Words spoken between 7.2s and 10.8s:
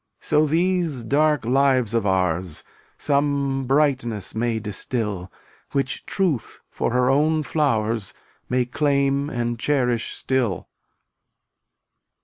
flowers May claim and cherish still.